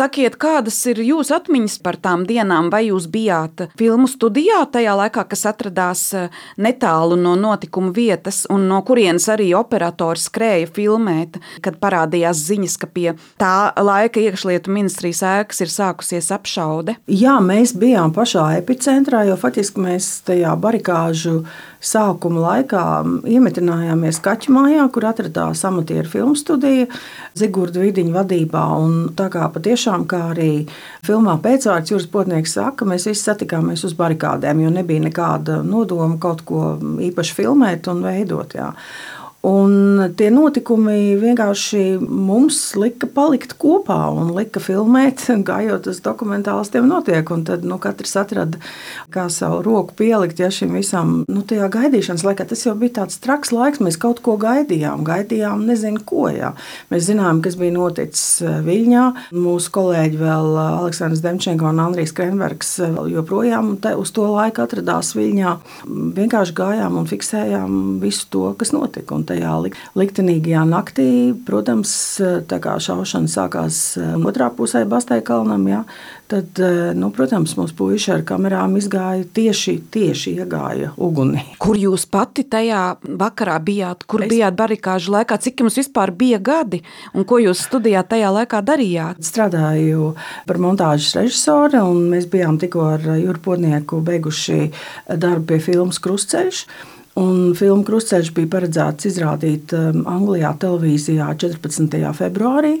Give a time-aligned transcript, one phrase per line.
[0.00, 5.26] Sakiet, kādas ir jūsu atmiņas par tām dienām, vai jūs bijāt filmu studijā tajā laikā,
[5.28, 11.76] kas atradās eh, netālu no notikuma vietas, un no kurienes arī operatori skrēja filmēt, kad
[11.82, 16.96] parādījās ziņas, ka pie tā laika iekšlietu ministrijas ēkas ir sākusies apšaude?
[17.04, 21.42] Jā, mēs bijām pašā epicentrā, jo faktiski mēs tajā barikāžu
[21.80, 22.84] sākuma laikā
[23.28, 26.88] iemetinājāmies Kaķu mājā, kur atradās amatieru filmu studija
[27.38, 28.64] Zigurda Vidiņa vadībā.
[28.80, 30.50] Un tā kā patiešām, kā arī
[31.06, 36.44] filmā pēcvārds Jūras Potnieks saka, mēs visi satikāmies uz barikādēm, jo nebija nekāda nodoma kaut
[36.48, 36.74] ko
[37.10, 38.58] īpaši filmēt un veidot.
[38.58, 38.74] Jā.
[39.40, 47.24] Un tie notikumi vienkārši mums lika palikt kopā un lika filmēt, gājot uz dokumentālistiem notiek.
[47.32, 48.60] Un tad nu, katrs atrada,
[49.14, 51.22] kā savu roku pielikt ja, šim visam.
[51.24, 53.80] Nu, tajā gaidīšanas laikā tas jau bija tāds traks laiks.
[53.80, 56.26] Mēs kaut ko gaidījām, gaidījām nezinu ko.
[56.28, 56.52] Jā.
[56.92, 59.06] Mēs zinājām, kas bija noticis eh, Viļņā.
[59.40, 65.14] Mūsu kolēģi vēl eh, Aleksandrs Demčenko un Andrijs Krenbergs eh, joprojām uz to laiku atradās
[65.16, 65.56] Viļņā.
[66.20, 69.16] Vienkārši gājām un fiksējām visu to, kas notika.
[69.30, 69.50] Tajā
[69.94, 71.10] liktenīgajā naktī,
[71.46, 71.92] protams,
[72.50, 75.84] tā kā šaušana sākās eh, otrā pusē Bastai kalnam, jā,
[76.30, 81.44] tad, eh, nu, protams, mūsu puiši ar kamerām izgāja tieši, tieši iegāja ugunī.
[81.62, 84.02] Kur jūs pati tajā vakarā bijāt?
[84.10, 84.32] Kur es...
[84.32, 85.38] bijāt barikāžu laikā?
[85.46, 86.82] Cik jums vispār bija gadi?
[87.14, 89.22] Un ko jūs studijāt tajā laikā darījāt?
[89.30, 90.14] Strādāju
[90.50, 94.72] par montāžas režisoru, un mēs bijām tikko ar Juru Podnieku beiguši
[95.06, 96.64] darbu pie filmas Krustceļš.
[97.14, 101.96] Filmu Krustceļš bija paredzēts izrādīt um, Anglijā televīzijā 14.
[102.16, 102.78] februārī.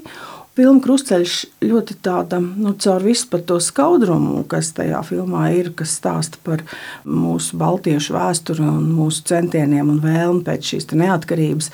[0.58, 5.94] Filma Krustceļš ļoti tāda, nu, caur visu par to skaudrumu, kas tajā filmā ir, kas
[5.98, 6.64] stāsta par
[7.06, 11.70] mūsu baltiešu vēsturi un mūsu centieniem un vēlmi pēc šīs neatkarības,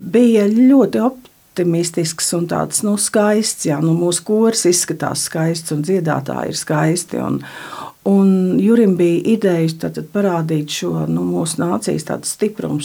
[0.00, 3.68] bija ļoti optimistisks optimistisks un tāds nu, skaists.
[3.68, 7.20] Jā, nu, mūsu kurs izskatās skaists un dziedātāji ir skaisti.
[7.22, 7.38] Un,
[8.04, 12.84] Un Jurim bija ideja parādīt šo nu, mūsu nācijas stiprumu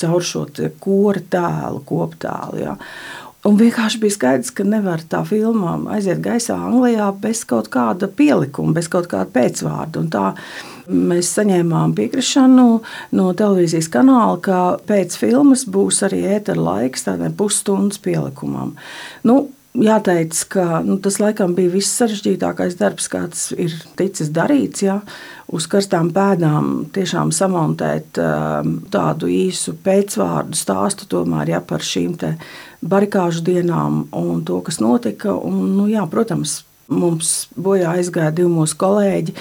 [0.00, 0.46] caur šo
[0.80, 2.62] kora tēlu, koptēlu.
[2.62, 2.78] Ja.
[3.44, 8.72] Un vienkārši bija skaidrs, ka nevar tā filmā aiziet gaisā Anglijā bez kaut kāda pielikuma,
[8.78, 10.00] bez kaut kāda pēcvārda.
[10.00, 10.30] Un tā
[10.88, 12.64] mēs saņēmām piekrišanu
[13.18, 18.72] no televīzijas kanāla, ka pēc filmas būs arī ētera laiks tādam pusstundas pielikumam.
[19.28, 19.42] Nu,
[19.74, 24.84] jāteic, ka nu, tas laikam bija viss sarežģītākais darbs, kāds ir ticis darīts.
[24.86, 25.00] Ja?
[25.50, 32.14] Uz karstām pēdām tiešām samontēt um, tādu īsu pēcvārdu stāstu tomēr, ja, par šīm
[32.84, 35.34] barikāžu dienām un to, kas notika.
[35.34, 39.36] Un, nu, jā, protams, mums bojā aizgāja divi mūsu kolēģi.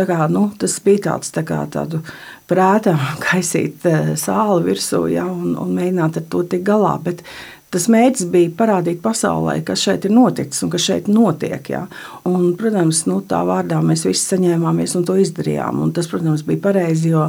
[0.00, 2.00] Kā, nu, tas bija tāds tā kā, tādu
[2.48, 2.96] prātā
[3.26, 6.96] kaisīt uh, sāli virsū ja, un, un mēģināt ar to tikt galā.
[7.04, 7.26] Bet
[7.70, 11.70] Tas mērķis bija parādīt pasaulē, kas šeit ir noticis un kas šeit notiek.
[11.70, 11.84] Ja?
[12.26, 15.78] Un, protams, nu, tā vārdā mēs visi saņēmāmies un to izdarījām.
[15.84, 17.28] Un tas, protams, bija pareizi, jo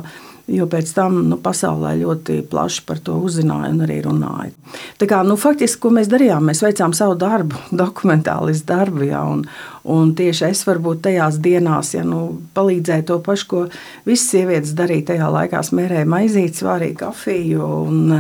[0.52, 4.52] jo pēc tam nu, pasaulē ļoti plaši par to uzzināja un arī runāja.
[5.00, 9.06] Tā kā, nu, faktiski, ko mēs darījām, mēs veicām savu darbu, dokumentālistu darbu.
[9.12, 9.46] Ja, un,
[9.90, 12.20] Un tieši es varbūt tajās dienās, ja nu,
[12.54, 13.62] palīdzēju to pašu, ko
[14.06, 17.70] visas sievietes darīja tajā laikā, smērēja maizītes, vārīja kafiju.
[17.90, 18.12] Un,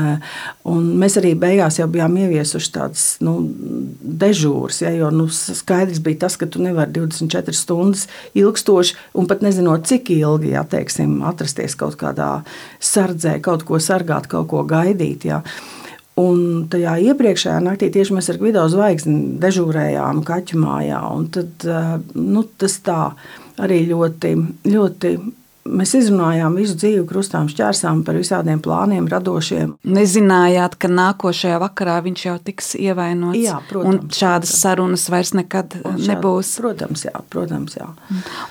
[0.71, 3.35] un mēs arī beigās jau bijām ieviesuši tādas nu,
[4.01, 8.07] dežūras, ja, jo nu, skaidrs bija tas, ka tu nevari 24 stundas
[8.37, 12.31] ilgstoši un pat nezinot, cik ilgi ja, teiksim, atrasties kaut kādā
[12.81, 15.29] sardzē, kaut ko sargāt, kaut ko gaidīt.
[15.29, 15.43] Ja.
[16.21, 21.01] Un tajā iepriekšējā naktī tieši mēs ar Gvido zvaigzni dežūrējām kaķu mājā.
[21.37, 23.01] Tad, eh, nu, tas tā
[23.61, 24.33] arī ļoti,
[24.67, 25.15] ļoti
[25.61, 29.75] Mēs izrunājām visu dzīvi, krustām šķērsām par visādiem plāniem, radošiem.
[29.85, 33.37] Nezinājāt, ka nākošajā vakarā viņš jau tiks ievainots.
[33.37, 33.91] Jā, protams.
[33.91, 34.63] Un šādas protams.
[34.63, 36.55] sarunas vairs nekad šād, nebūs.
[36.63, 37.13] Protams, jā.
[37.29, 37.91] Protams, jā.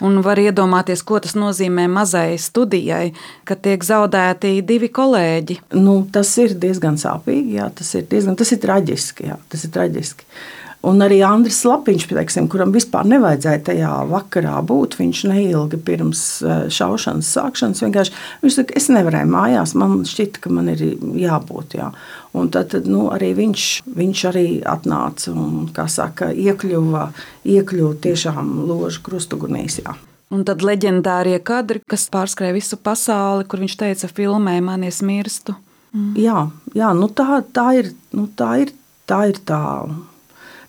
[0.07, 3.11] Un var iedomāties, ko tas nozīmē mazai studijai,
[3.49, 5.59] ka tiek zaudēti divi kolēģi.
[5.83, 9.75] Nu, tas ir diezgan sāpīgi, jā, tas ir diezgan, tas ir traģiski, jā, tas ir
[9.75, 10.31] traģiski.
[10.81, 16.63] Un arī Andris Lapiņš, teiksim, kuram vispār nevajadzēja tajā vakarā būt, viņš neilgi pirms eh,
[16.73, 20.81] šaušanas sākšanas vienkārši viņš saka, es nevarēju mājās, man šķita, ka man ir
[21.21, 21.77] jābūt.
[21.77, 21.91] Jā.
[22.33, 27.11] Un tad, nu, arī viņš, viņš arī atnāca un, kā saka, iekļuva,
[27.45, 29.83] iekļuva tiešām ložu krustugunīs.
[29.85, 29.99] Jā.
[30.33, 35.59] Un tad leģendārie kadri, kas pārskrēja visu pasauli, kur viņš teica, filmē man es mirstu.
[35.93, 36.13] Mm.
[36.23, 38.73] Jā, jā nu tā, tā, ir, nu tā ir
[39.11, 39.27] tā.
[39.29, 39.61] Ir tā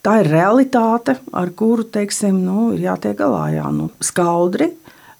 [0.01, 3.43] Tā ir realitāte, ar kuru teiksim, nu, ir jātiek galā.
[3.53, 4.71] Jā, nu, skaudri.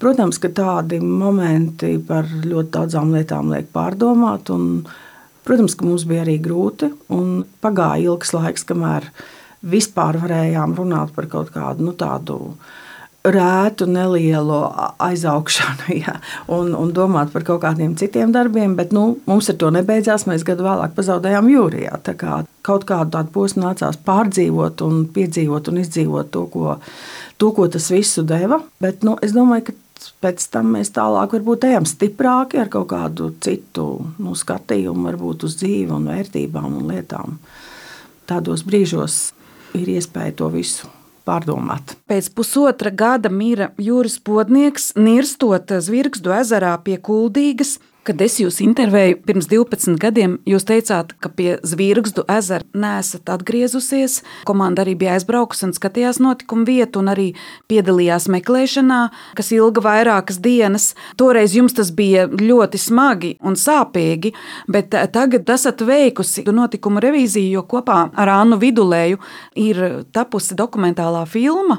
[0.01, 4.49] Protams, ka tādi momenti par ļoti daudzām lietām liek pārdomāt.
[4.49, 4.87] Un,
[5.45, 6.89] protams, ka mums bija arī grūti.
[7.61, 9.05] Pagāja ilgs laiks, kamēr
[9.61, 12.39] vispār varējām runāt par kaut kādu nu, tādu
[13.23, 14.59] rētu, nelielu
[15.01, 16.17] aizaugšanu ja,
[16.51, 20.25] un, un domāt par kaut kādiem citiem darbiem, bet nu, mums ar to nebeidzās.
[20.29, 21.99] Mēs gadu vēlāk pazaudējām jūrijā.
[22.17, 26.75] Kā kaut kādu tādu posmu nācās pārdzīvot, un piedzīvot un izdzīvot to, ko,
[27.37, 28.61] to, ko tas visu deva.
[28.81, 33.31] Bet nu, es domāju, ka pēc tam mēs tālāk varbūt ejam stiprāki ar kaut kādu
[33.43, 33.89] citu
[34.21, 37.37] nu, skatījumu, varbūt uz dzīvi un vērtībām un lietām.
[38.29, 39.27] Tādos brīžos
[39.77, 40.89] ir iespēja to visu
[41.27, 41.95] pārdomāt.
[42.09, 47.77] Pēc pusotra gada mira jūras podnieks, nirstot Zvirgzdu ezerā pie Kuldīgas.
[48.01, 54.23] Kad es jūs intervēju pirms 12 gadiem, jūs teicāt, ka pie Zvirgzdu ezera nesat atgriezusies.
[54.49, 57.27] Komanda arī bija aizbraukusi un skatījās notikumu vietu, un arī
[57.69, 58.97] piedalījās meklēšanā,
[59.37, 60.87] kas ilga vairākas dienas.
[61.21, 64.33] Toreiz jums tas bija ļoti smagi un sāpīgi,
[64.65, 69.21] bet tagad esat veikusi notikumu revīziju, jo kopā ar Annu Vidulēju
[69.61, 71.77] ir tapusi dokumentālā filma,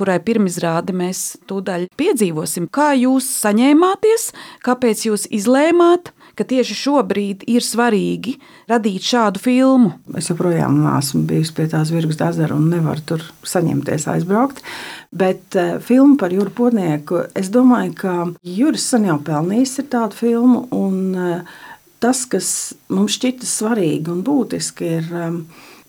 [0.00, 2.72] kurai pirmizrādi mēs tūdaļ piedzīvosim.
[2.72, 4.30] Kā jūs saņēmāties,
[4.64, 5.57] kāpēc jūs izlēmāt?
[5.58, 8.36] Izlēmāt, ka tieši šobrīd ir svarīgi
[8.70, 9.92] radīt šādu filmu?
[10.16, 14.62] Es joprojām esmu bijusi pie tās virgas ezera un nevaru tur saņemties, aizbraukt.
[15.10, 18.14] Bet uh, filma par Juru Podnieku, es domāju, ka
[18.44, 20.66] Juris sen jau pelnījis tādu filmu.
[20.70, 21.58] Un, uh,
[21.98, 25.40] tas, kas mums šķita svarīgi un būtiski, ir um,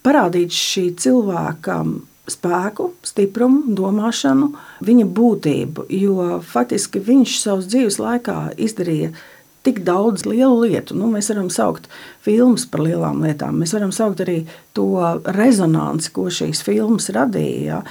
[0.06, 1.84] parādīt šī cilvēka
[2.30, 4.54] spēku, stiprumu, domāšanu,
[4.86, 5.90] viņa būtību.
[5.94, 9.14] Jo faktiski viņš savas dzīves laikā izdarīja
[9.64, 10.98] tik daudz lielu lietu.
[10.98, 11.90] Nu, mēs varam saukt
[12.26, 13.60] filmas par lielām lietām.
[13.60, 14.42] Mēs varam saukt arī
[14.78, 14.88] to
[15.36, 17.82] rezonanci, ko šīs filmas radīja.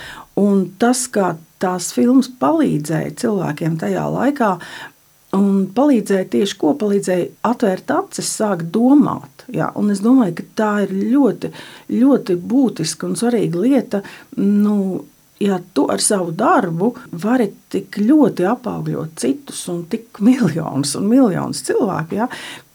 [0.41, 4.53] Un tas, kā tās filmas palīdzēja cilvēkiem tajā laikā,
[5.37, 9.45] un palīdzēja tieši ko palīdzēja atvērt acis, sākt domāt.
[9.53, 9.71] Ja?
[9.77, 11.53] Un es domāju, ka tā ir ļoti,
[11.93, 14.03] ļoti būtiska un svarīga lieta.
[14.41, 15.05] Nu,
[15.41, 16.93] ja tu ar savu darbu
[17.23, 22.29] vari tik ļoti apaugļot citus un tik miljonus un miljonus cilvēku, ja,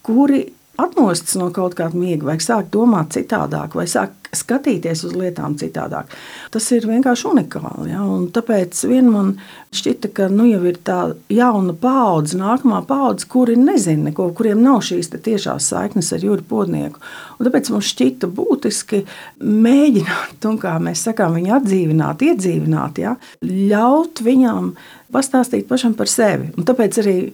[0.04, 0.44] kuri
[0.80, 6.12] atmostas no kaut kāda miega, vai sāk domāt citādāk, vai sāk skatīties uz lietām citādāk.
[6.54, 7.90] Tas ir vienkārši unikāli.
[7.92, 8.04] Ja?
[8.06, 9.34] Un tāpēc man
[9.74, 10.98] šķita, ka nu, jau ir tā
[11.32, 17.02] jauna paudze, nākamā paudze, kuri nezina neko, kuriem nav šīs tiešās saiknes ar jūru podnieku.
[17.38, 19.04] Un tāpēc mums šķita būtiski
[19.40, 23.16] mēģināt, un kā mēs sakām, viņu atdzīvināt, iedzīvināt, ja?
[23.44, 24.74] ļaut viņam
[25.12, 26.50] pastāstīt pašam par sevi.
[26.56, 27.30] Un tāpēc arī e,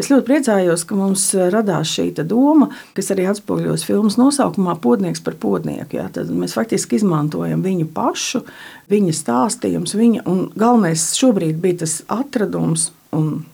[0.00, 5.38] es ļoti priecājos, ka mums radās šī doma, kas arī atspoguļos filmas nosaukumā, Podnieks par
[5.40, 5.98] podnieku.
[5.98, 6.08] Ja?
[6.12, 8.44] Tad mēs faktiski izmantojam viņu pašu,
[8.92, 13.44] viņa stāstījumus, viņa, un galvenais šobrīd bija tas atradums un,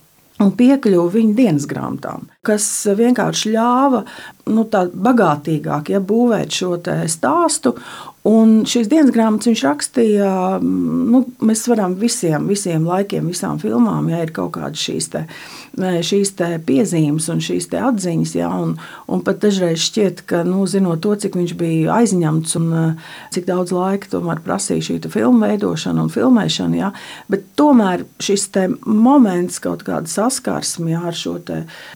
[0.42, 2.66] un piekļuve viņa dienas grāmatām, kas
[2.98, 4.04] vienkārši ļāva
[4.52, 6.76] nu, bagātīgāk ja, būvēt šo
[7.10, 7.76] stāstu
[8.22, 10.32] Un šīs dienas grāmatas viņš rakstīja,
[10.62, 15.22] nu, mēs varam visiem, visiem laikiem, visām filmām, ja ir kaut kādas šīs, te,
[16.06, 18.34] šīs te piezīmes un šīs atziņas.
[18.38, 18.76] Ja, un,
[19.10, 22.68] un pat dažreiz šķiet, ka, nu, zinot to, cik viņš bija aizņemts un
[23.34, 26.92] cik daudz laika tomēr prasīja šī filmu veidošana un filmēšana, ja,
[27.32, 28.46] bet tomēr šis
[28.86, 31.40] moments, kaut kāda saskarsme ja, ar šo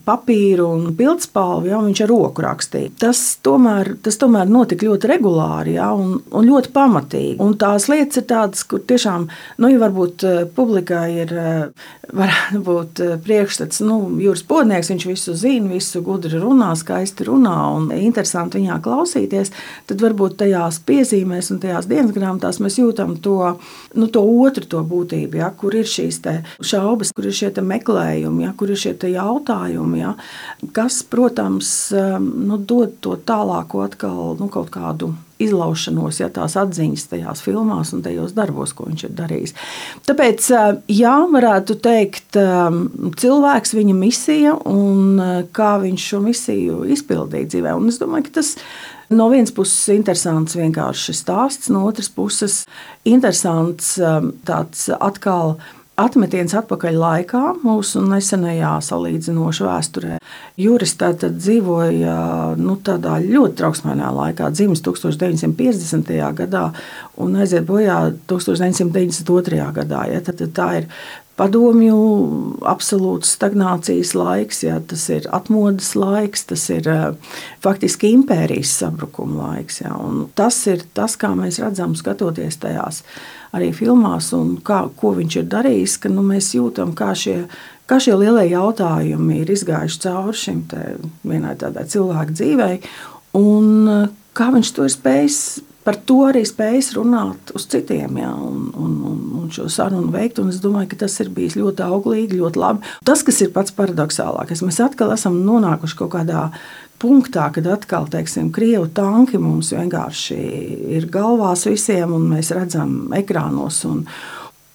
[0.02, 2.96] papīru un pildspalvu, ja, viņš ar roku rakstīja.
[3.06, 5.76] Tas tomēr, tas tomēr notika ļoti regulāri.
[5.78, 7.36] Ja, un, un ļoti pamatīgi.
[7.42, 9.26] Un tās lietas ir tādas, kur tiešām,
[9.62, 11.86] nu, ja varbūt eh, publikai ir eh,
[12.68, 17.90] būt eh, priekšstats, nu, jūras podnieks, viņš visu zina, visu gudri runā, skaisti runā un
[17.96, 19.52] interesanti viņā klausīties,
[19.90, 23.38] tad varbūt tajās piezīmēs un tajās dienas grāmatās mēs jūtam to,
[23.96, 26.22] nu, to otru to būtību, ja, kur ir šīs
[26.64, 30.14] šaubas, kur ir šie meklējumi, ja, kur ir šie jautājumi, ja,
[30.76, 37.42] kas, protams, nu, dod to tālāko atkal nu, kaut kādu izlaušanos, ja tās atziņas tajās
[37.44, 39.54] filmās un tajos darbos, ko viņš ir darījis.
[40.08, 40.48] Tāpēc,
[40.92, 42.38] jā, varētu teikt,
[43.22, 45.20] cilvēks, viņa misija un
[45.56, 47.76] kā viņš šo misiju izpildīja dzīvē.
[47.76, 48.54] Un es domāju, ka tas
[49.12, 52.62] no vienas puses interesants vienkārši stāsts, no otras puses
[53.06, 53.94] interesants
[54.48, 55.56] tāds atkal
[56.00, 60.18] atmetiens atpakaļ laikā, mūsu nesenajā salīdzinošā vēsturē.
[60.60, 62.16] Juris tātad dzīvoja
[62.60, 66.12] nu, tādā ļoti trauksmainā laikā, dzimis 1950.
[66.40, 66.66] gadā
[67.20, 69.70] un aiziet bojā 1992.
[69.80, 70.04] gadā.
[70.12, 70.90] Ja, tad tā ir
[71.36, 71.96] padomju
[72.66, 76.88] absolūts stagnācijas laiks, ja, tas ir atmodas laiks, tas ir
[77.64, 79.82] faktiski impērijas sabrukuma laiks.
[79.84, 79.94] Ja,
[80.38, 83.02] tas ir tas, kā mēs redzam, skatoties tajās
[83.56, 87.38] arī filmās, un kā, ko viņš ir darījis, ka nu, mēs jūtam, kā šie,
[87.88, 90.64] kā šie lielie jautājumi ir izgājuši cauri šim
[91.24, 92.74] vienai tādai cilvēku dzīvei,
[93.38, 93.88] un
[94.36, 95.40] kā viņš to ir spējis
[95.86, 100.40] par to arī spējis runāt uz citiem jā, un, un, un, un šo sarunu veikt.
[100.42, 102.96] Un es domāju, ka tas ir bijis ļoti auglīgi, ļoti labi.
[103.06, 106.48] Tas, kas ir pats paradoxālākais, mēs atkal esam nonākuši kaut kādā
[107.02, 110.40] punktā, kad atkal teiksim, krievu tanki mums vienkārši
[110.96, 113.84] ir galvās visiem, un mēs redzam ekrānos.
[113.88, 114.04] Un,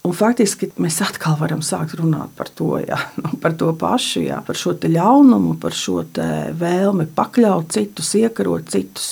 [0.01, 4.39] Un faktiski mēs atkal varam sākt runāt par to, jā, nu, par to pašu, jā,
[4.47, 5.99] par šo ļaunumu, par šo
[6.57, 9.11] vēlmi pakļaut citus, iekarot citus.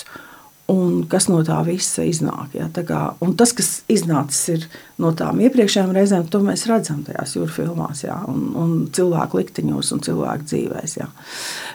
[0.69, 2.53] Un kas no tā visa iznāk?
[2.53, 2.67] Ja?
[2.85, 3.01] Kā,
[3.39, 4.67] tas, kas iznācis
[5.01, 8.19] no tām iepriekšējām reizēm, to mēs redzam tajās jūras filmās, ja?
[8.29, 10.95] un, un cilvēku likteņos un cilvēku dzīvēs.
[10.99, 11.09] Ja?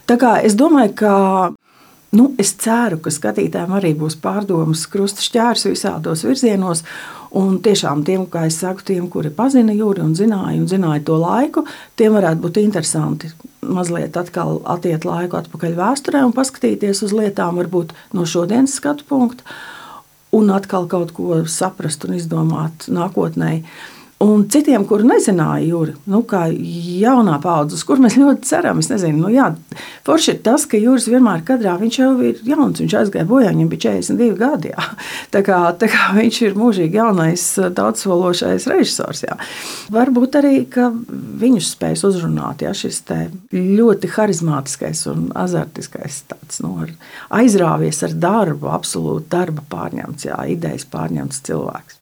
[0.06, 1.14] Tā kā es domāju, ka
[2.14, 6.84] nu, es ceru, ka skatītājiem arī būs pārdomas, krusta šķērs visādos virzienos.
[7.34, 11.16] Un tiešām tiem, kā es saku, tiem, kuri pazina jūri un zināja, un zināja to
[11.18, 11.64] laiku,
[11.98, 13.32] tiem varētu būt interesanti
[13.64, 19.56] mazliet atkal attiet laiku atpakaļ vēsturē un paskatīties uz lietām varbūt no šodienas skatu punkta
[20.34, 23.62] un atkal kaut ko saprast un izdomāt nākotnē.
[24.22, 29.24] Un citiem, kuri nezināja jūri, nu, kā jaunā paudze, kur mēs ļoti ceram, es nezinu,
[29.24, 29.48] nu, jā,
[30.06, 33.72] forši ir tas, ka jūras vienmēr kadrā, viņš jau ir jauns, viņš aizgāja bojā, viņam
[33.72, 34.86] bija 42 gadi, jā.
[35.34, 37.42] Tā kā, tā kā viņš ir mūžīgi jaunais,
[37.74, 39.34] daudzsološais režisors, jā.
[39.92, 40.92] Varbūt arī, ka
[41.42, 43.02] viņus spējas uzrunāt, jā, šis
[43.50, 46.94] ļoti harizmātiskais un azartiskais tāds, nu, ar,
[47.42, 51.92] aizrāvies ar darbu, absolūti darba pārņemts, jā, idejas pārņemts cilvēks.